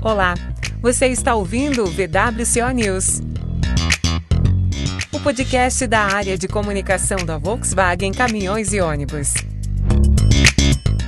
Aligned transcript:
Olá, 0.00 0.34
você 0.80 1.08
está 1.08 1.34
ouvindo 1.34 1.82
o 1.82 1.86
VWCO 1.86 2.70
News. 2.72 3.20
O 5.12 5.18
podcast 5.18 5.84
da 5.88 6.02
área 6.02 6.38
de 6.38 6.46
comunicação 6.46 7.18
da 7.26 7.36
Volkswagen 7.36 8.12
Caminhões 8.12 8.72
e 8.72 8.80
Ônibus. 8.80 9.34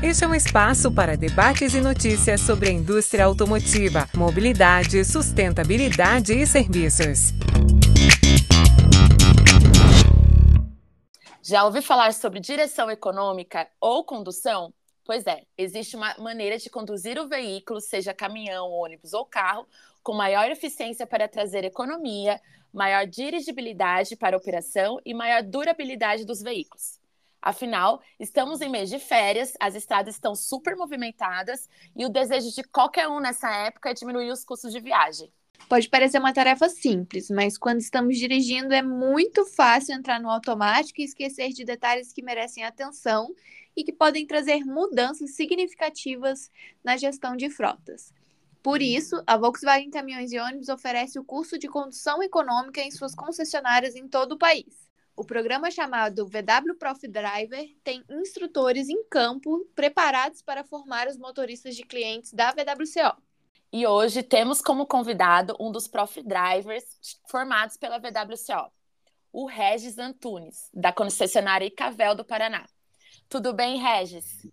Este 0.02 0.24
é 0.24 0.26
um 0.26 0.34
espaço 0.34 0.90
para 0.90 1.16
debates 1.16 1.72
e 1.72 1.80
notícias 1.80 2.40
sobre 2.40 2.68
a 2.68 2.72
indústria 2.72 3.26
automotiva, 3.26 4.08
mobilidade, 4.12 5.04
sustentabilidade 5.04 6.32
e 6.32 6.44
serviços. 6.44 7.32
Já 11.44 11.64
ouviu 11.64 11.82
falar 11.82 12.12
sobre 12.12 12.40
direção 12.40 12.90
econômica 12.90 13.68
ou 13.80 14.04
condução? 14.04 14.74
Pois 15.10 15.26
é, 15.26 15.44
existe 15.58 15.96
uma 15.96 16.14
maneira 16.18 16.56
de 16.56 16.70
conduzir 16.70 17.18
o 17.18 17.26
veículo, 17.26 17.80
seja 17.80 18.14
caminhão, 18.14 18.70
ônibus 18.70 19.12
ou 19.12 19.26
carro, 19.26 19.66
com 20.04 20.14
maior 20.14 20.48
eficiência 20.48 21.04
para 21.04 21.26
trazer 21.26 21.64
economia, 21.64 22.40
maior 22.72 23.08
dirigibilidade 23.08 24.14
para 24.14 24.36
a 24.36 24.38
operação 24.38 25.00
e 25.04 25.12
maior 25.12 25.42
durabilidade 25.42 26.24
dos 26.24 26.40
veículos. 26.40 27.00
Afinal, 27.42 28.00
estamos 28.20 28.60
em 28.60 28.68
mês 28.68 28.88
de 28.88 29.00
férias, 29.00 29.52
as 29.58 29.74
estradas 29.74 30.14
estão 30.14 30.36
super 30.36 30.76
movimentadas 30.76 31.68
e 31.96 32.06
o 32.06 32.08
desejo 32.08 32.54
de 32.54 32.62
qualquer 32.62 33.08
um 33.08 33.18
nessa 33.18 33.50
época 33.50 33.90
é 33.90 33.94
diminuir 33.94 34.30
os 34.30 34.44
custos 34.44 34.70
de 34.70 34.78
viagem. 34.78 35.28
Pode 35.68 35.88
parecer 35.88 36.18
uma 36.18 36.32
tarefa 36.32 36.68
simples, 36.68 37.30
mas 37.30 37.56
quando 37.56 37.78
estamos 37.78 38.18
dirigindo 38.18 38.74
é 38.74 38.82
muito 38.82 39.46
fácil 39.46 39.94
entrar 39.94 40.20
no 40.20 40.28
automático 40.28 41.00
e 41.00 41.04
esquecer 41.04 41.50
de 41.50 41.64
detalhes 41.64 42.12
que 42.12 42.22
merecem 42.22 42.64
atenção 42.64 43.32
e 43.76 43.84
que 43.84 43.92
podem 43.92 44.26
trazer 44.26 44.64
mudanças 44.64 45.36
significativas 45.36 46.50
na 46.82 46.96
gestão 46.96 47.36
de 47.36 47.48
frotas. 47.48 48.12
Por 48.62 48.82
isso, 48.82 49.22
a 49.26 49.36
Volkswagen 49.38 49.90
Caminhões 49.90 50.32
e 50.32 50.38
Ônibus 50.38 50.68
oferece 50.68 51.18
o 51.18 51.24
curso 51.24 51.58
de 51.58 51.68
condução 51.68 52.22
econômica 52.22 52.80
em 52.82 52.90
suas 52.90 53.14
concessionárias 53.14 53.94
em 53.96 54.06
todo 54.06 54.32
o 54.32 54.38
país. 54.38 54.90
O 55.16 55.24
programa 55.24 55.70
chamado 55.70 56.26
VW 56.26 56.74
Prof 56.78 57.06
Driver 57.06 57.68
tem 57.84 58.04
instrutores 58.10 58.88
em 58.88 59.04
campo 59.04 59.66
preparados 59.74 60.42
para 60.42 60.64
formar 60.64 61.08
os 61.08 61.16
motoristas 61.16 61.76
de 61.76 61.84
clientes 61.84 62.32
da 62.32 62.50
VWCO. 62.52 63.29
E 63.72 63.86
hoje 63.86 64.24
temos 64.24 64.60
como 64.60 64.84
convidado 64.84 65.54
um 65.60 65.70
dos 65.70 65.86
Prof 65.86 66.20
Drivers 66.24 66.84
formados 67.28 67.76
pela 67.76 67.98
VWCO, 67.98 68.68
o 69.32 69.46
Regis 69.46 69.96
Antunes, 69.96 70.68
da 70.74 70.92
concessionária 70.92 71.66
Icavel 71.66 72.16
do 72.16 72.24
Paraná. 72.24 72.66
Tudo 73.28 73.52
bem, 73.52 73.78
Regis? 73.80 74.44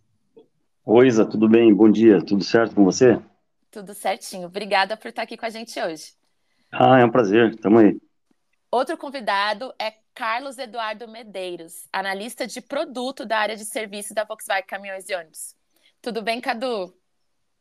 Oi, 0.85 1.07
Isa, 1.07 1.25
tudo 1.25 1.49
bem? 1.49 1.73
Bom 1.73 1.89
dia, 1.89 2.23
tudo 2.23 2.43
certo 2.43 2.75
com 2.75 2.85
você? 2.85 3.19
Tudo 3.71 3.95
certinho. 3.95 4.45
Obrigada 4.45 4.95
por 4.95 5.07
estar 5.07 5.23
aqui 5.23 5.35
com 5.35 5.47
a 5.47 5.49
gente 5.49 5.81
hoje. 5.81 6.13
Ah, 6.71 6.99
é 6.99 7.05
um 7.05 7.09
prazer, 7.09 7.55
tamo 7.59 7.79
aí. 7.79 7.99
Outro 8.69 8.95
convidado 8.97 9.73
é 9.79 9.95
Carlos 10.13 10.59
Eduardo 10.59 11.07
Medeiros, 11.07 11.88
analista 11.91 12.45
de 12.45 12.61
produto 12.61 13.25
da 13.25 13.39
área 13.39 13.55
de 13.55 13.65
serviços 13.65 14.11
da 14.11 14.25
Volkswagen 14.25 14.67
Caminhões 14.67 15.09
e 15.09 15.15
Ônibus. 15.15 15.55
Tudo 16.03 16.21
bem, 16.21 16.39
Cadu? 16.39 16.93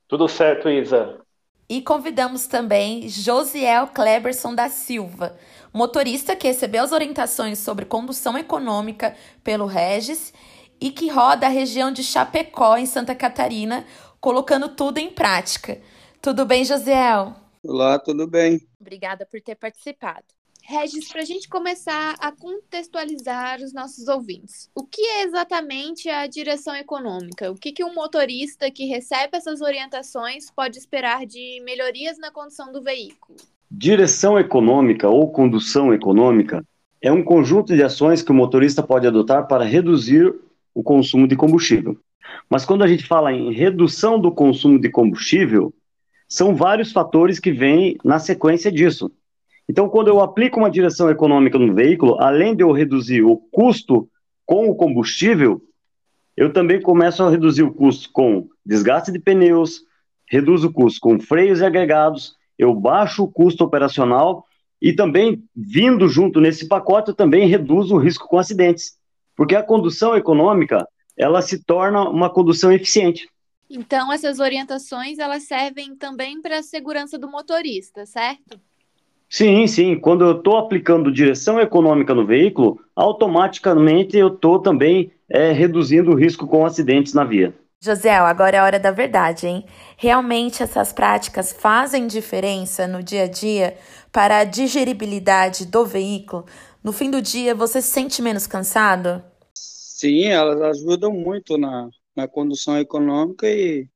Tudo 0.07 0.29
certo, 0.29 0.69
Isa. 0.69 1.26
E 1.69 1.83
convidamos 1.83 2.47
também 2.47 3.09
Josiel 3.09 3.89
Kleberson 3.89 4.55
da 4.55 4.69
Silva, 4.69 5.37
motorista 5.73 6.37
que 6.37 6.47
recebeu 6.47 6.85
as 6.85 6.93
orientações 6.93 7.59
sobre 7.59 7.85
condução 7.85 8.39
econômica 8.39 9.17
pelo 9.43 9.67
Regis 9.67 10.33
e 10.81 10.93
que 10.93 11.09
roda 11.09 11.47
a 11.47 11.51
região 11.51 11.91
de 11.91 12.05
Chapecó, 12.05 12.77
em 12.77 12.87
Santa 12.87 13.17
Catarina, 13.17 13.85
colocando 14.21 14.69
tudo 14.69 14.99
em 14.99 15.11
prática. 15.11 15.81
Tudo 16.23 16.47
bem, 16.47 16.65
Josiel? 16.65 17.35
Olá, 17.65 17.99
tudo 17.99 18.29
bem. 18.29 18.61
Obrigada 18.81 19.27
por 19.27 19.41
ter 19.41 19.57
participado. 19.57 20.25
Regis, 20.69 21.09
para 21.13 21.23
a 21.23 21.25
gente 21.25 21.49
começar 21.49 22.17
a 22.19 22.33
contextualizar 22.33 23.61
os 23.63 23.73
nossos 23.73 24.09
ouvintes, 24.09 24.69
o 24.75 24.83
que 24.83 25.01
é 25.01 25.23
exatamente 25.23 26.09
a 26.09 26.27
direção 26.27 26.75
econômica? 26.75 27.53
O 27.53 27.55
que, 27.55 27.71
que 27.71 27.85
um 27.85 27.95
motorista 27.95 28.69
que 28.69 28.85
recebe 28.85 29.37
essas 29.37 29.61
orientações 29.61 30.51
pode 30.51 30.77
esperar 30.77 31.25
de 31.25 31.63
melhorias 31.65 32.19
na 32.19 32.33
condução 32.33 32.73
do 32.73 32.83
veículo? 32.83 33.39
Direção 33.71 34.37
econômica 34.41 35.09
ou 35.09 35.31
condução 35.31 35.95
econômica 35.95 36.65
é 37.01 37.13
um 37.13 37.23
conjunto 37.23 37.73
de 37.73 37.85
ações 37.85 38.21
que 38.21 38.33
o 38.33 38.35
motorista 38.35 38.83
pode 38.83 39.07
adotar 39.07 39.47
para 39.47 39.65
reduzir 39.65 40.35
o 40.75 40.83
consumo 40.83 41.29
de 41.29 41.37
combustível. 41.37 41.97
Mas 42.51 42.65
quando 42.65 42.83
a 42.83 42.89
gente 42.89 43.07
fala 43.07 43.33
em 43.33 43.53
redução 43.53 44.19
do 44.19 44.33
consumo 44.33 44.81
de 44.81 44.91
combustível, 44.91 45.73
são 46.29 46.57
vários 46.57 46.91
fatores 46.91 47.39
que 47.39 47.53
vêm 47.53 47.97
na 48.03 48.19
sequência 48.19 48.73
disso. 48.73 49.13
Então, 49.69 49.89
quando 49.89 50.09
eu 50.09 50.21
aplico 50.21 50.59
uma 50.59 50.71
direção 50.71 51.11
econômica 51.11 51.59
no 51.59 51.75
veículo, 51.75 52.21
além 52.21 52.55
de 52.55 52.63
eu 52.63 52.71
reduzir 52.73 53.23
o 53.23 53.37
custo 53.37 54.09
com 54.45 54.69
o 54.69 54.77
combustível, 54.77 55.61
eu 56.37 56.53
também 56.53 56.81
começo 56.81 57.23
a 57.23 57.31
reduzir 57.31 57.63
o 57.63 57.73
custo 57.73 58.11
com 58.13 58.49
desgaste 58.65 59.11
de 59.11 59.19
pneus, 59.19 59.83
reduzo 60.29 60.69
o 60.69 60.73
custo 60.73 61.01
com 61.01 61.19
freios 61.19 61.61
e 61.61 61.65
agregados, 61.65 62.37
eu 62.59 62.75
baixo 62.75 63.25
o 63.25 63.31
custo 63.31 63.65
operacional 63.65 64.45
e 64.81 64.93
também, 64.93 65.43
vindo 65.55 66.09
junto 66.09 66.41
nesse 66.41 66.69
pacote, 66.69 67.11
eu 67.11 67.15
também 67.15 67.49
reduzo 67.49 67.95
o 67.95 67.99
risco 67.99 68.29
com 68.29 68.39
acidentes 68.39 68.97
porque 69.37 69.55
a 69.55 69.63
condução 69.63 70.17
econômica 70.17 70.89
ela 71.17 71.43
se 71.43 71.63
torna 71.63 72.09
uma 72.09 72.33
condução 72.33 72.73
eficiente. 72.73 73.29
Então 73.69 74.13
essas 74.13 74.41
orientações 74.41 75.19
elas 75.19 75.43
servem 75.43 75.95
também 75.95 76.41
para 76.41 76.59
a 76.59 76.63
segurança 76.63 77.19
do 77.19 77.31
motorista, 77.31 78.07
certo? 78.07 78.59
Sim, 79.29 79.67
sim. 79.67 79.99
Quando 79.99 80.25
eu 80.25 80.39
estou 80.39 80.57
aplicando 80.57 81.13
direção 81.13 81.61
econômica 81.61 82.15
no 82.15 82.27
veículo, 82.27 82.81
automaticamente 82.95 84.17
eu 84.17 84.29
estou 84.29 84.61
também 84.61 85.11
é, 85.29 85.53
reduzindo 85.53 86.11
o 86.13 86.15
risco 86.15 86.47
com 86.47 86.65
acidentes 86.65 87.13
na 87.13 87.25
via. 87.25 87.55
José, 87.83 88.17
agora 88.17 88.57
é 88.57 88.59
a 88.59 88.65
hora 88.65 88.81
da 88.81 88.91
verdade, 88.91 89.47
hein? 89.47 89.65
Realmente 89.97 90.63
essas 90.63 90.93
práticas 90.93 91.53
fazem 91.53 92.07
diferença 92.07 92.87
no 92.87 93.03
dia 93.03 93.25
a 93.25 93.29
dia 93.29 93.77
para 94.11 94.39
a 94.39 94.45
digeribilidade 94.45 95.67
do 95.67 95.85
veículo? 95.85 96.47
No 96.83 96.93
fim 96.93 97.11
do 97.11 97.21
dia, 97.21 97.55
você 97.55 97.83
se 97.83 97.89
sente 97.89 98.23
menos 98.23 98.47
cansado? 98.47 99.23
Sim, 99.55 100.25
elas 100.25 100.61
ajudam 100.61 101.13
muito 101.13 101.59
na, 101.59 101.89
na 102.15 102.27
condução 102.27 102.79
econômica 102.79 103.47
e, 103.49 103.89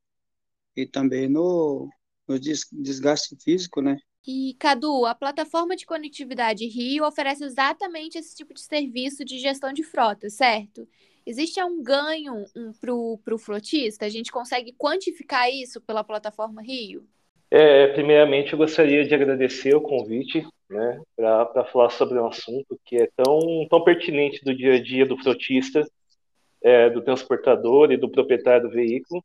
e 0.77 0.87
também 0.87 1.29
no, 1.29 1.89
no 2.29 2.39
desgaste 2.39 3.37
físico, 3.43 3.81
né? 3.81 3.97
E, 4.27 4.55
Cadu, 4.59 5.07
a 5.07 5.15
plataforma 5.15 5.75
de 5.75 5.87
conectividade 5.87 6.67
Rio 6.67 7.07
oferece 7.07 7.45
exatamente 7.45 8.19
esse 8.19 8.37
tipo 8.37 8.53
de 8.53 8.61
serviço 8.61 9.25
de 9.25 9.39
gestão 9.39 9.73
de 9.73 9.83
frota, 9.83 10.29
certo? 10.29 10.87
Existe 11.27 11.63
um 11.63 11.83
ganho 11.83 12.45
um, 12.57 12.73
para 12.73 12.95
o 12.95 13.39
frotista? 13.39 14.05
A 14.05 14.09
gente 14.09 14.31
consegue 14.31 14.73
quantificar 14.73 15.51
isso 15.51 15.81
pela 15.81 16.05
plataforma 16.05 16.63
Rio? 16.63 17.07
É, 17.51 17.89
primeiramente, 17.89 18.53
eu 18.53 18.59
gostaria 18.59 19.05
de 19.05 19.15
agradecer 19.15 19.75
o 19.75 19.81
convite 19.81 20.47
né, 20.69 21.01
para 21.17 21.65
falar 21.65 21.91
sobre 21.91 22.19
um 22.19 22.27
assunto 22.27 22.79
que 22.85 22.97
é 22.97 23.09
tão, 23.17 23.67
tão 23.69 23.83
pertinente 23.83 24.45
do 24.45 24.55
dia 24.55 24.75
a 24.75 24.83
dia 24.83 25.05
do 25.05 25.19
frotista, 25.19 25.85
é, 26.63 26.89
do 26.91 27.03
transportador 27.03 27.91
e 27.91 27.97
do 27.97 28.09
proprietário 28.09 28.69
do 28.69 28.75
veículo. 28.75 29.25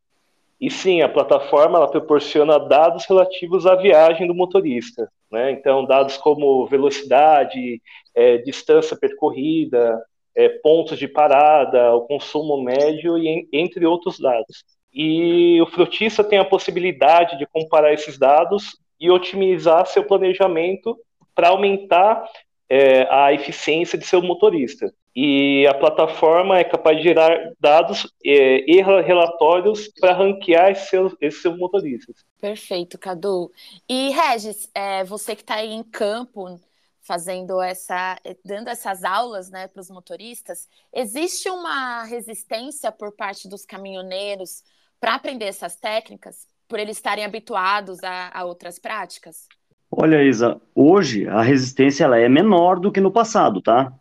E 0.59 0.69
sim, 0.71 1.01
a 1.01 1.09
plataforma 1.09 1.77
ela 1.77 1.91
proporciona 1.91 2.57
dados 2.57 3.05
relativos 3.05 3.65
à 3.65 3.75
viagem 3.75 4.25
do 4.25 4.33
motorista. 4.33 5.09
Né? 5.31 5.51
Então, 5.51 5.85
dados 5.85 6.17
como 6.17 6.65
velocidade, 6.67 7.81
é, 8.13 8.37
distância 8.37 8.97
percorrida, 8.97 10.01
é, 10.35 10.49
pontos 10.49 10.97
de 10.97 11.07
parada, 11.07 11.93
o 11.93 12.01
consumo 12.01 12.61
médio, 12.61 13.17
e 13.17 13.47
entre 13.51 13.85
outros 13.85 14.19
dados. 14.19 14.63
E 14.93 15.61
o 15.61 15.65
frotista 15.67 16.23
tem 16.23 16.39
a 16.39 16.45
possibilidade 16.45 17.37
de 17.37 17.45
comparar 17.45 17.93
esses 17.93 18.17
dados 18.17 18.77
e 18.99 19.11
otimizar 19.11 19.85
seu 19.85 20.05
planejamento 20.05 20.97
para 21.33 21.49
aumentar 21.49 22.25
é, 22.69 23.05
a 23.09 23.33
eficiência 23.33 23.97
de 23.97 24.05
seu 24.05 24.21
motorista. 24.21 24.91
E 25.15 25.65
a 25.65 25.73
plataforma 25.73 26.59
é 26.59 26.63
capaz 26.65 26.97
de 26.97 27.03
gerar 27.03 27.53
dados 27.57 28.05
é, 28.25 28.69
e 28.69 28.81
relatórios 28.81 29.87
para 29.97 30.13
ranquear 30.13 30.71
esses 30.71 30.89
seus, 30.89 31.15
esses 31.21 31.41
seus 31.41 31.57
motoristas. 31.57 32.17
Perfeito, 32.41 32.97
Cadu. 32.97 33.49
E 33.87 34.09
Regis, 34.09 34.69
é, 34.75 35.05
você 35.05 35.33
que 35.33 35.41
está 35.41 35.55
aí 35.55 35.71
em 35.71 35.83
campo 35.83 36.59
fazendo 37.01 37.61
essa, 37.61 38.17
dando 38.43 38.67
essas 38.67 39.03
aulas 39.03 39.49
né, 39.49 39.67
para 39.67 39.79
os 39.79 39.89
motoristas, 39.89 40.67
existe 40.91 41.49
uma 41.49 42.03
resistência 42.03 42.91
por 42.91 43.15
parte 43.15 43.47
dos 43.47 43.63
caminhoneiros 43.65 44.63
para 44.99 45.13
aprender 45.13 45.45
essas 45.45 45.75
técnicas, 45.75 46.47
por 46.67 46.79
eles 46.79 46.97
estarem 46.97 47.23
habituados 47.23 48.03
a, 48.03 48.31
a 48.33 48.43
outras 48.43 48.79
práticas? 48.79 49.47
Olha, 49.89 50.23
Isa, 50.23 50.59
hoje 50.73 51.27
a 51.27 51.41
resistência 51.41 52.03
ela 52.03 52.17
é 52.17 52.27
menor 52.27 52.79
do 52.79 52.91
que 52.91 52.99
no 52.99 53.11
passado, 53.11 53.61
tá? 53.61 53.93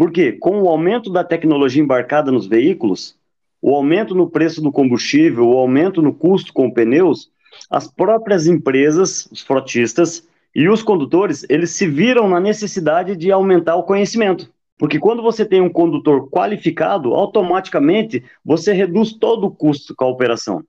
Porque 0.00 0.32
com 0.32 0.62
o 0.62 0.68
aumento 0.70 1.12
da 1.12 1.22
tecnologia 1.22 1.82
embarcada 1.82 2.32
nos 2.32 2.46
veículos, 2.46 3.18
o 3.60 3.74
aumento 3.74 4.14
no 4.14 4.30
preço 4.30 4.62
do 4.62 4.72
combustível, 4.72 5.46
o 5.46 5.58
aumento 5.58 6.00
no 6.00 6.14
custo 6.14 6.54
com 6.54 6.70
pneus, 6.70 7.30
as 7.68 7.86
próprias 7.86 8.46
empresas, 8.46 9.28
os 9.30 9.42
frotistas 9.42 10.26
e 10.56 10.70
os 10.70 10.82
condutores, 10.82 11.44
eles 11.50 11.72
se 11.72 11.86
viram 11.86 12.26
na 12.30 12.40
necessidade 12.40 13.14
de 13.14 13.30
aumentar 13.30 13.76
o 13.76 13.82
conhecimento. 13.82 14.50
Porque 14.78 14.98
quando 14.98 15.22
você 15.22 15.44
tem 15.44 15.60
um 15.60 15.68
condutor 15.68 16.30
qualificado, 16.30 17.12
automaticamente 17.12 18.24
você 18.42 18.72
reduz 18.72 19.12
todo 19.12 19.48
o 19.48 19.50
custo 19.50 19.94
com 19.94 20.06
a 20.06 20.08
operação. 20.08 20.64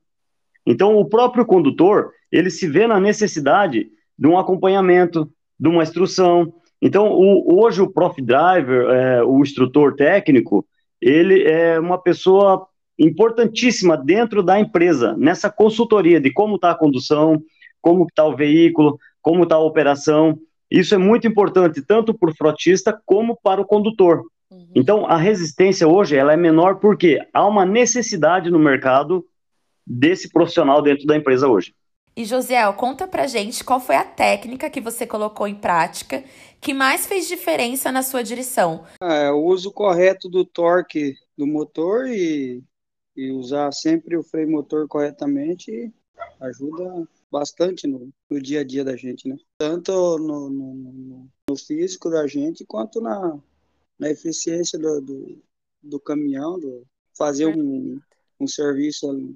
Então, 0.68 0.98
o 0.98 1.06
próprio 1.06 1.46
condutor, 1.46 2.12
ele 2.30 2.50
se 2.50 2.68
vê 2.68 2.86
na 2.86 3.00
necessidade 3.00 3.88
de 4.20 4.28
um 4.28 4.38
acompanhamento, 4.38 5.32
de 5.58 5.70
uma 5.70 5.84
instrução. 5.84 6.54
Então, 6.82 7.12
o, 7.12 7.62
hoje 7.62 7.82
o 7.82 7.92
Prof 7.92 8.20
Driver, 8.22 8.90
é, 8.90 9.24
o 9.24 9.42
instrutor 9.42 9.96
técnico, 9.96 10.66
ele 11.00 11.44
é 11.44 11.80
uma 11.80 12.02
pessoa 12.02 12.68
importantíssima 12.98 13.98
dentro 13.98 14.44
da 14.44 14.60
empresa, 14.60 15.16
nessa 15.18 15.50
consultoria 15.50 16.20
de 16.20 16.32
como 16.32 16.56
está 16.56 16.72
a 16.72 16.78
condução, 16.78 17.42
como 17.82 18.06
está 18.06 18.26
o 18.26 18.36
veículo, 18.36 18.98
como 19.22 19.44
está 19.44 19.56
a 19.56 19.60
operação. 19.60 20.38
Isso 20.70 20.96
é 20.96 20.98
muito 20.98 21.28
importante, 21.28 21.82
tanto 21.82 22.14
para 22.14 22.30
o 22.30 22.36
frotista 22.36 23.00
como 23.06 23.38
para 23.42 23.62
o 23.62 23.66
condutor. 23.66 24.24
Uhum. 24.50 24.68
Então, 24.76 25.06
a 25.06 25.18
resistência 25.18 25.88
hoje 25.88 26.16
ela 26.16 26.34
é 26.34 26.38
menor 26.38 26.76
porque 26.80 27.20
há 27.34 27.46
uma 27.46 27.66
necessidade 27.66 28.50
no 28.50 28.60
mercado 28.60 29.26
desse 29.86 30.32
profissional 30.32 30.82
dentro 30.82 31.06
da 31.06 31.16
empresa 31.16 31.48
hoje. 31.48 31.74
E 32.16 32.26
Josiel, 32.26 32.74
conta 32.74 33.08
pra 33.08 33.26
gente 33.26 33.64
qual 33.64 33.80
foi 33.80 33.96
a 33.96 34.04
técnica 34.04 34.70
que 34.70 34.82
você 34.82 35.08
colocou 35.08 35.48
em 35.48 35.56
prática 35.56 36.24
que 36.60 36.74
mais 36.74 37.08
fez 37.08 37.28
diferença 37.28 37.92
na 37.92 38.04
sua 38.04 38.24
direção. 38.24 38.86
É, 39.02 39.32
o 39.32 39.44
uso 39.46 39.72
correto 39.72 40.30
do 40.30 40.46
torque 40.46 41.16
do 41.38 41.48
motor 41.48 42.08
e, 42.08 42.62
e 43.16 43.32
usar 43.32 43.72
sempre 43.72 44.18
o 44.18 44.24
freio 44.24 44.52
motor 44.52 44.88
corretamente 44.88 45.92
ajuda 46.40 47.08
bastante 47.32 47.88
no, 47.88 48.12
no 48.30 48.42
dia 48.42 48.60
a 48.60 48.64
dia 48.64 48.84
da 48.84 48.96
gente, 48.96 49.28
né? 49.28 49.38
Tanto 49.58 49.92
no, 50.20 50.50
no, 50.50 51.30
no 51.50 51.58
físico 51.58 52.10
da 52.10 52.28
gente 52.28 52.66
quanto 52.66 53.00
na, 53.00 53.40
na 53.98 54.10
eficiência 54.10 54.78
do, 54.78 55.02
do, 55.02 55.42
do 55.82 56.00
caminhão, 56.00 56.60
do 56.60 56.86
fazer 57.18 57.48
um, 57.48 58.00
um 58.40 58.48
serviço 58.48 59.36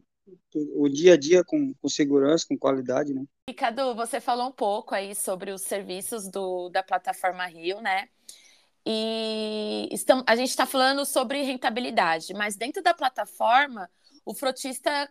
o 0.53 0.89
dia 0.89 1.13
a 1.13 1.17
dia 1.17 1.43
com, 1.43 1.73
com 1.73 1.89
segurança, 1.89 2.45
com 2.47 2.57
qualidade, 2.57 3.13
né? 3.13 3.23
Ricardo, 3.49 3.93
você 3.93 4.19
falou 4.19 4.47
um 4.47 4.51
pouco 4.51 4.95
aí 4.95 5.13
sobre 5.13 5.51
os 5.51 5.61
serviços 5.61 6.27
do, 6.29 6.69
da 6.69 6.81
plataforma 6.81 7.45
Rio, 7.45 7.81
né? 7.81 8.09
E 8.85 9.87
estamos, 9.91 10.23
a 10.27 10.35
gente 10.35 10.49
está 10.49 10.65
falando 10.65 11.05
sobre 11.05 11.41
rentabilidade, 11.41 12.33
mas 12.33 12.55
dentro 12.55 12.83
da 12.83 12.93
plataforma, 12.93 13.89
o 14.23 14.33
frotista 14.33 15.09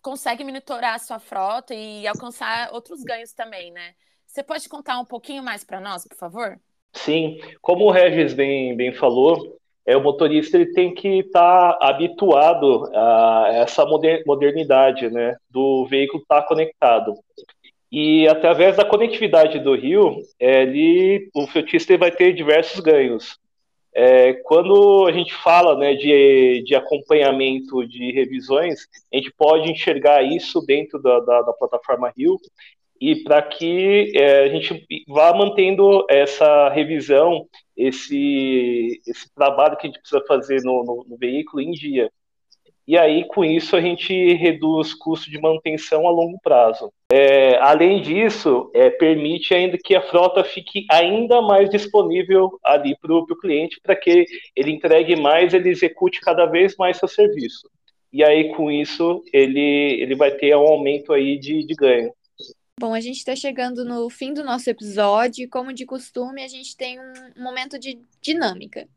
consegue 0.00 0.42
monitorar 0.42 0.94
a 0.94 0.98
sua 0.98 1.20
frota 1.20 1.74
e 1.74 2.06
alcançar 2.06 2.72
outros 2.72 3.02
ganhos 3.02 3.32
também, 3.32 3.70
né? 3.70 3.94
Você 4.26 4.42
pode 4.42 4.68
contar 4.68 4.98
um 4.98 5.04
pouquinho 5.04 5.42
mais 5.42 5.62
para 5.62 5.80
nós, 5.80 6.06
por 6.06 6.16
favor? 6.16 6.60
Sim, 6.94 7.38
como 7.60 7.84
o 7.84 7.90
Regis 7.90 8.34
bem, 8.34 8.76
bem 8.76 8.92
falou, 8.92 9.60
é, 9.86 9.96
o 9.96 10.02
motorista 10.02 10.56
ele 10.56 10.72
tem 10.72 10.94
que 10.94 11.20
estar 11.20 11.74
tá 11.74 11.88
habituado 11.88 12.88
a 12.94 13.46
essa 13.52 13.84
modernidade 13.84 15.10
né, 15.10 15.36
do 15.50 15.86
veículo 15.86 16.22
estar 16.22 16.42
tá 16.42 16.46
conectado. 16.46 17.14
E 17.90 18.26
através 18.26 18.76
da 18.76 18.84
conectividade 18.84 19.58
do 19.58 19.74
rio, 19.74 20.16
é, 20.40 20.62
ele, 20.62 21.28
o 21.34 21.46
frotista 21.46 21.96
vai 21.98 22.10
ter 22.10 22.32
diversos 22.32 22.80
ganhos. 22.80 23.38
É, 23.94 24.32
quando 24.44 25.06
a 25.06 25.12
gente 25.12 25.34
fala 25.34 25.76
né, 25.76 25.94
de, 25.94 26.62
de 26.64 26.74
acompanhamento 26.74 27.86
de 27.86 28.10
revisões, 28.12 28.86
a 29.12 29.16
gente 29.16 29.30
pode 29.36 29.70
enxergar 29.70 30.22
isso 30.22 30.64
dentro 30.64 30.98
da, 31.02 31.20
da, 31.20 31.42
da 31.42 31.52
plataforma 31.52 32.10
Rio 32.16 32.38
e 33.02 33.16
para 33.16 33.42
que 33.42 34.12
é, 34.14 34.44
a 34.44 34.48
gente 34.48 34.86
vá 35.08 35.34
mantendo 35.34 36.06
essa 36.08 36.68
revisão, 36.68 37.48
esse, 37.76 39.02
esse 39.04 39.28
trabalho 39.34 39.76
que 39.76 39.88
a 39.88 39.90
gente 39.90 39.98
precisa 39.98 40.24
fazer 40.24 40.62
no, 40.62 40.84
no, 40.84 41.04
no 41.08 41.16
veículo 41.16 41.60
em 41.60 41.72
dia. 41.72 42.08
E 42.86 42.96
aí, 42.96 43.24
com 43.26 43.44
isso, 43.44 43.74
a 43.74 43.80
gente 43.80 44.34
reduz 44.34 44.94
custo 44.94 45.28
de 45.28 45.40
manutenção 45.40 46.06
a 46.06 46.12
longo 46.12 46.38
prazo. 46.44 46.92
É, 47.10 47.56
além 47.56 48.00
disso, 48.00 48.70
é, 48.72 48.88
permite 48.88 49.52
ainda 49.52 49.76
que 49.76 49.96
a 49.96 50.02
frota 50.02 50.44
fique 50.44 50.86
ainda 50.88 51.42
mais 51.42 51.68
disponível 51.68 52.56
ali 52.62 52.96
para 53.00 53.12
o 53.12 53.26
cliente, 53.36 53.80
para 53.82 53.96
que 53.96 54.26
ele 54.54 54.70
entregue 54.70 55.16
mais, 55.16 55.52
ele 55.52 55.70
execute 55.70 56.20
cada 56.20 56.46
vez 56.46 56.76
mais 56.76 56.98
seu 56.98 57.08
serviço. 57.08 57.68
E 58.12 58.22
aí, 58.22 58.54
com 58.54 58.70
isso, 58.70 59.24
ele, 59.32 60.00
ele 60.00 60.14
vai 60.14 60.30
ter 60.30 60.54
um 60.54 60.68
aumento 60.68 61.12
aí 61.12 61.36
de, 61.36 61.66
de 61.66 61.74
ganho. 61.74 62.12
Bom, 62.80 62.94
a 62.94 63.00
gente 63.00 63.18
está 63.18 63.36
chegando 63.36 63.84
no 63.84 64.08
fim 64.10 64.32
do 64.32 64.42
nosso 64.42 64.68
episódio 64.68 65.44
e, 65.44 65.48
como 65.48 65.72
de 65.72 65.86
costume, 65.86 66.42
a 66.42 66.48
gente 66.48 66.76
tem 66.76 66.98
um 66.98 67.42
momento 67.42 67.78
de 67.78 68.00
dinâmica. 68.20 68.88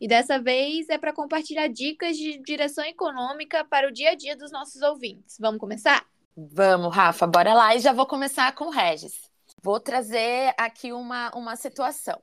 E 0.00 0.08
dessa 0.08 0.38
vez 0.38 0.88
é 0.88 0.98
para 0.98 1.12
compartilhar 1.12 1.68
dicas 1.68 2.16
de 2.16 2.38
direção 2.38 2.84
econômica 2.84 3.64
para 3.64 3.88
o 3.88 3.92
dia 3.92 4.10
a 4.10 4.14
dia 4.14 4.36
dos 4.36 4.50
nossos 4.50 4.82
ouvintes. 4.82 5.36
Vamos 5.38 5.60
começar? 5.60 6.06
Vamos, 6.36 6.94
Rafa, 6.94 7.26
bora 7.26 7.54
lá. 7.54 7.74
E 7.74 7.80
já 7.80 7.92
vou 7.92 8.06
começar 8.06 8.54
com 8.54 8.66
o 8.66 8.70
Regis. 8.70 9.30
Vou 9.62 9.80
trazer 9.80 10.52
aqui 10.58 10.92
uma, 10.92 11.30
uma 11.34 11.56
situação. 11.56 12.20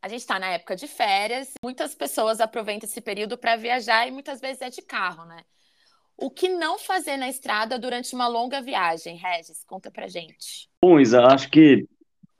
A 0.00 0.08
gente 0.08 0.20
está 0.20 0.38
na 0.38 0.48
época 0.50 0.76
de 0.76 0.86
férias, 0.86 1.52
muitas 1.64 1.94
pessoas 1.94 2.40
aproveitam 2.40 2.88
esse 2.88 3.00
período 3.00 3.36
para 3.36 3.56
viajar 3.56 4.06
e 4.06 4.10
muitas 4.12 4.40
vezes 4.40 4.62
é 4.62 4.70
de 4.70 4.82
carro, 4.82 5.24
né? 5.24 5.42
O 6.18 6.30
que 6.30 6.48
não 6.48 6.78
fazer 6.78 7.18
na 7.18 7.28
estrada 7.28 7.78
durante 7.78 8.14
uma 8.14 8.26
longa 8.26 8.62
viagem, 8.62 9.16
Regis? 9.16 9.62
Conta 9.66 9.90
pra 9.90 10.08
gente. 10.08 10.68
Bom, 10.82 10.98
Isa, 10.98 11.22
acho 11.26 11.50
que 11.50 11.86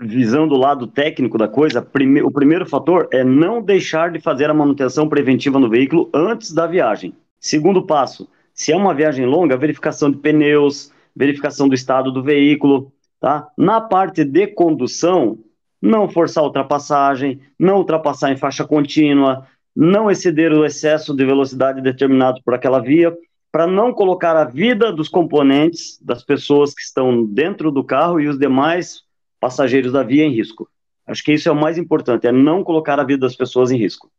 visando 0.01 0.55
o 0.55 0.59
lado 0.59 0.87
técnico 0.87 1.37
da 1.37 1.47
coisa, 1.47 1.83
prime 1.83 2.23
o 2.23 2.31
primeiro 2.31 2.67
fator 2.67 3.09
é 3.13 3.23
não 3.23 3.63
deixar 3.63 4.11
de 4.11 4.21
fazer 4.21 4.49
a 4.49 4.55
manutenção 4.55 5.09
preventiva 5.09 5.59
no 5.59 5.69
veículo 5.69 6.11
antes 6.15 6.53
da 6.53 6.67
viagem. 6.67 7.15
Segundo 7.39 7.87
passo, 7.87 8.29
se 8.55 8.73
é 8.73 8.77
uma 8.77 8.95
viagem 8.95 9.27
longa, 9.27 9.57
verificação 9.57 10.11
de 10.11 10.19
pneus, 10.19 10.91
verificação 11.15 11.69
do 11.69 11.75
estado 11.75 12.11
do 12.11 12.23
veículo, 12.23 12.93
tá? 13.21 13.49
Na 13.57 13.81
parte 13.81 14.25
de 14.25 14.47
condução, 14.47 15.39
não 15.81 16.09
forçar 16.09 16.43
a 16.43 16.47
ultrapassagem, 16.47 17.41
não 17.59 17.77
ultrapassar 17.77 18.33
em 18.33 18.37
faixa 18.37 18.67
contínua, 18.67 19.47
não 19.75 20.11
exceder 20.11 20.53
o 20.53 20.65
excesso 20.65 21.15
de 21.15 21.25
velocidade 21.27 21.83
determinado 21.83 22.41
por 22.43 22.55
aquela 22.55 22.81
via, 22.81 23.15
para 23.57 23.67
não 23.67 23.91
colocar 23.91 24.37
a 24.37 24.45
vida 24.45 24.93
dos 24.93 25.09
componentes, 25.09 25.99
das 26.03 26.23
pessoas 26.23 26.75
que 26.75 26.83
estão 26.83 27.25
dentro 27.25 27.73
do 27.73 27.83
carro 27.83 28.21
e 28.21 28.29
os 28.29 28.39
demais 28.39 29.01
passageiros 29.41 29.93
da 29.93 30.03
via 30.03 30.27
em 30.27 30.31
risco. 30.31 30.69
Acho 31.07 31.25
que 31.25 31.33
isso 31.33 31.49
é 31.49 31.53
o 31.53 31.57
mais 31.57 31.79
importante, 31.79 32.27
é 32.27 32.33
não 32.33 32.63
colocar 32.63 33.01
a 33.01 33.03
vida 33.03 33.27
das 33.27 33.35
pessoas 33.35 33.71
em 33.71 33.79
risco. 33.79 34.11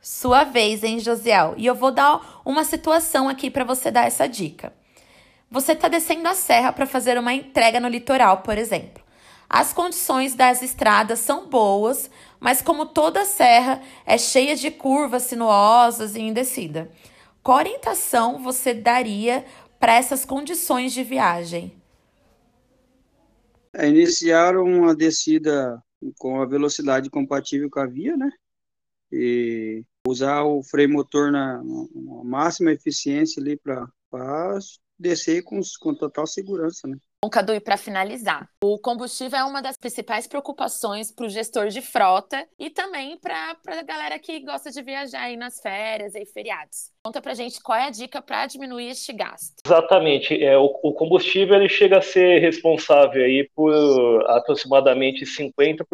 Sua 0.00 0.44
vez, 0.44 0.84
hein, 0.84 1.00
Josiel? 1.00 1.54
E 1.56 1.66
eu 1.66 1.74
vou 1.74 1.90
dar 1.90 2.40
uma 2.44 2.62
situação 2.62 3.28
aqui 3.28 3.50
para 3.50 3.64
você 3.64 3.90
dar 3.90 4.06
essa 4.06 4.28
dica. 4.28 4.72
Você 5.50 5.72
está 5.72 5.88
descendo 5.88 6.28
a 6.28 6.34
serra 6.34 6.72
para 6.72 6.86
fazer 6.86 7.18
uma 7.18 7.34
entrega 7.34 7.80
no 7.80 7.88
litoral, 7.88 8.42
por 8.42 8.56
exemplo. 8.56 9.02
As 9.50 9.72
condições 9.72 10.36
das 10.36 10.62
estradas 10.62 11.18
são 11.18 11.48
boas, 11.48 12.08
mas 12.38 12.62
como 12.62 12.86
toda 12.86 13.24
serra 13.24 13.82
é 14.06 14.16
cheia 14.16 14.54
de 14.54 14.70
curvas 14.70 15.24
sinuosas 15.24 16.14
e 16.14 16.20
em 16.20 16.32
descida. 16.32 16.88
Qual 17.42 17.58
orientação 17.58 18.40
você 18.40 18.72
daria 18.72 19.44
para 19.80 19.94
essas 19.94 20.24
condições 20.24 20.92
de 20.92 21.02
viagem? 21.02 21.72
É 23.74 23.88
iniciar 23.88 24.56
uma 24.56 24.94
descida 24.94 25.82
com 26.18 26.40
a 26.40 26.46
velocidade 26.46 27.10
compatível 27.10 27.68
com 27.68 27.80
a 27.80 27.86
via, 27.86 28.16
né? 28.16 28.30
E 29.10 29.82
usar 30.06 30.44
o 30.44 30.62
freio 30.62 30.90
motor 30.90 31.32
na, 31.32 31.60
na 31.64 32.24
máxima 32.24 32.70
eficiência 32.70 33.42
ali 33.42 33.56
para 33.56 33.88
descer 34.96 35.42
com, 35.42 35.60
com 35.80 35.94
total 35.94 36.26
segurança, 36.26 36.86
né? 36.86 36.96
Bom, 37.24 37.30
Cadu, 37.30 37.54
e 37.54 37.60
para 37.60 37.76
finalizar, 37.76 38.48
o 38.64 38.78
combustível 38.80 39.38
é 39.38 39.44
uma 39.44 39.62
das 39.62 39.76
principais 39.76 40.26
preocupações 40.26 41.12
para 41.12 41.26
o 41.26 41.28
gestor 41.28 41.68
de 41.68 41.80
frota 41.80 42.48
e 42.58 42.68
também 42.68 43.16
para 43.16 43.56
a 43.64 43.82
galera 43.82 44.18
que 44.18 44.40
gosta 44.40 44.72
de 44.72 44.82
viajar 44.82 45.22
aí 45.22 45.36
nas 45.36 45.60
férias 45.60 46.16
e 46.16 46.26
feriados. 46.26 46.90
Conta 47.04 47.20
pra 47.20 47.34
gente 47.34 47.60
qual 47.60 47.76
é 47.76 47.86
a 47.86 47.90
dica 47.90 48.22
para 48.22 48.46
diminuir 48.46 48.90
este 48.90 49.12
gasto. 49.12 49.54
Exatamente. 49.66 50.40
É, 50.40 50.56
o, 50.56 50.66
o, 50.84 50.92
combustível 50.92 51.56
ele 51.56 51.68
chega 51.68 51.98
a 51.98 52.02
ser 52.02 52.38
responsável 52.38 53.24
aí 53.24 53.50
por 53.56 53.72
aproximadamente 54.28 55.24
50% 55.24 55.84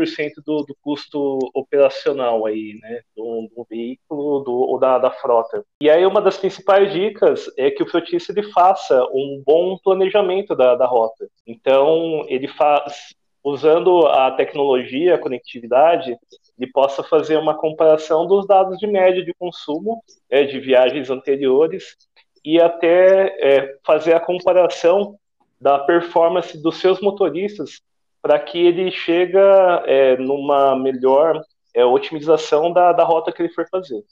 do, 0.44 0.64
do 0.64 0.76
custo 0.82 1.38
operacional 1.54 2.44
aí, 2.44 2.78
né, 2.82 3.00
do, 3.16 3.48
do 3.56 3.66
veículo 3.70 4.40
do, 4.40 4.52
ou 4.52 4.78
da, 4.78 4.98
da 4.98 5.10
frota. 5.10 5.64
E 5.80 5.88
aí 5.88 6.04
uma 6.04 6.20
das 6.20 6.36
principais 6.36 6.92
dicas 6.92 7.50
é 7.56 7.70
que 7.70 7.82
o 7.82 7.88
frotista 7.88 8.32
ele 8.32 8.42
faça 8.52 9.02
um 9.04 9.42
bom 9.46 9.78
planejamento 9.78 10.54
da, 10.54 10.74
da 10.74 10.84
rota. 10.84 11.26
Então 11.46 12.26
ele 12.28 12.48
faz 12.48 13.14
usando 13.42 14.06
a 14.06 14.30
tecnologia, 14.32 15.14
a 15.14 15.18
conectividade, 15.18 16.18
ele 16.58 16.70
possa 16.72 17.02
fazer 17.02 17.36
uma 17.36 17.56
comparação 17.56 18.26
dos 18.26 18.46
dados 18.46 18.78
de 18.78 18.86
média 18.86 19.24
de 19.24 19.32
consumo 19.34 20.02
é, 20.28 20.44
de 20.44 20.58
viagens 20.58 21.08
anteriores 21.08 21.96
e 22.44 22.60
até 22.60 23.36
é, 23.40 23.76
fazer 23.84 24.14
a 24.14 24.20
comparação 24.20 25.18
da 25.60 25.78
performance 25.78 26.60
dos 26.60 26.78
seus 26.78 27.00
motoristas 27.00 27.80
para 28.20 28.38
que 28.38 28.58
ele 28.58 28.90
chega 28.90 29.82
é, 29.86 30.16
numa 30.16 30.76
melhor 30.76 31.40
é, 31.74 31.84
otimização 31.84 32.72
da, 32.72 32.92
da 32.92 33.04
rota 33.04 33.32
que 33.32 33.42
ele 33.42 33.52
for 33.52 33.66
fazer. 33.70 34.02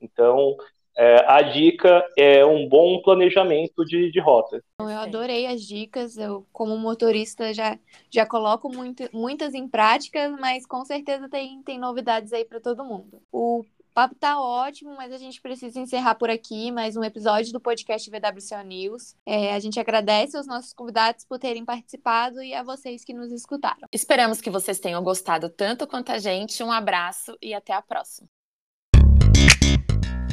Então, 0.00 0.56
é, 0.96 1.24
a 1.26 1.42
dica 1.42 2.02
é 2.16 2.44
um 2.44 2.68
bom 2.68 3.02
planejamento 3.02 3.84
de, 3.84 4.10
de 4.10 4.20
rota. 4.20 4.62
Eu 4.80 4.88
adorei 4.88 5.46
as 5.46 5.62
dicas. 5.62 6.16
Eu, 6.16 6.46
como 6.52 6.76
motorista, 6.78 7.52
já, 7.52 7.78
já 8.10 8.24
coloco 8.24 8.68
muito, 8.68 9.04
muitas 9.12 9.54
em 9.54 9.68
prática, 9.68 10.30
mas 10.40 10.64
com 10.64 10.84
certeza 10.84 11.28
tem, 11.28 11.62
tem 11.62 11.78
novidades 11.78 12.32
aí 12.32 12.44
para 12.44 12.60
todo 12.60 12.84
mundo. 12.84 13.20
O 13.30 13.64
papo 13.92 14.14
tá 14.14 14.40
ótimo, 14.40 14.94
mas 14.96 15.12
a 15.12 15.18
gente 15.18 15.40
precisa 15.40 15.80
encerrar 15.80 16.14
por 16.14 16.30
aqui 16.30 16.70
mais 16.70 16.96
um 16.96 17.04
episódio 17.04 17.52
do 17.52 17.60
podcast 17.60 18.10
VWCO 18.10 18.62
News. 18.64 19.14
É, 19.24 19.54
a 19.54 19.58
gente 19.58 19.80
agradece 19.80 20.36
aos 20.36 20.46
nossos 20.46 20.72
convidados 20.72 21.24
por 21.24 21.38
terem 21.38 21.64
participado 21.64 22.42
e 22.42 22.54
a 22.54 22.62
vocês 22.62 23.04
que 23.04 23.14
nos 23.14 23.32
escutaram. 23.32 23.88
Esperamos 23.92 24.40
que 24.40 24.50
vocês 24.50 24.78
tenham 24.78 25.02
gostado 25.02 25.48
tanto 25.48 25.86
quanto 25.86 26.12
a 26.12 26.18
gente. 26.18 26.62
Um 26.62 26.72
abraço 26.72 27.36
e 27.40 27.54
até 27.54 27.72
a 27.72 27.82
próxima. 27.82 28.28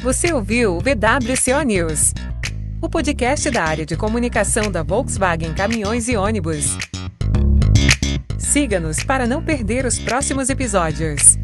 Você 0.04 0.34
ouviu 0.34 0.76
o 0.76 0.80
VWCO 0.80 1.62
News, 1.64 2.12
o 2.78 2.90
podcast 2.90 3.50
da 3.50 3.64
área 3.64 3.86
de 3.86 3.96
comunicação 3.96 4.70
da 4.70 4.82
Volkswagen 4.82 5.54
Caminhões 5.54 6.10
e 6.10 6.14
Ônibus. 6.14 6.76
Siga-nos 8.36 9.02
para 9.02 9.26
não 9.26 9.42
perder 9.42 9.86
os 9.86 9.98
próximos 9.98 10.50
episódios. 10.50 11.38